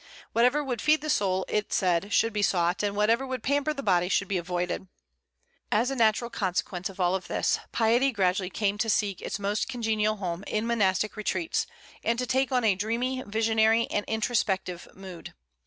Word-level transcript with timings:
Whatever 0.33 0.63
would 0.63 0.81
feed 0.81 1.01
the 1.01 1.11
soul, 1.11 1.45
it 1.47 1.71
said, 1.71 2.11
should 2.11 2.33
be 2.33 2.41
sought, 2.41 2.81
and 2.81 2.95
whatever 2.95 3.23
would 3.23 3.43
pamper 3.43 3.71
the 3.71 3.83
body 3.83 4.09
should 4.09 4.27
be 4.27 4.39
avoided. 4.39 4.87
As 5.71 5.91
a 5.91 5.95
natural 5.95 6.31
consequence 6.31 6.89
of 6.89 6.99
all 6.99 7.19
this, 7.19 7.59
piety 7.71 8.11
gradually 8.11 8.49
came 8.49 8.79
to 8.79 8.89
seek 8.89 9.21
its 9.21 9.37
most 9.37 9.69
congenial 9.69 10.15
home 10.15 10.43
in 10.47 10.65
monastic 10.65 11.15
retreats, 11.15 11.67
and 12.03 12.17
to 12.17 12.25
take 12.25 12.51
on 12.51 12.63
a 12.63 12.73
dreamy, 12.73 13.21
visionary, 13.27 13.85
and 13.91 14.03
introspective 14.05 14.87
mood. 14.95 15.35